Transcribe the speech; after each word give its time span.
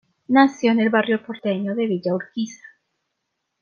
Nació 0.29 0.71
en 0.71 0.79
el 0.79 0.89
barrio 0.89 1.23
porteño 1.23 1.75
de 1.75 1.85
Villa 1.85 2.15
Urquiza. 2.15 2.65